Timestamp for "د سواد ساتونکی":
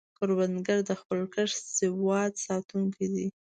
1.65-3.05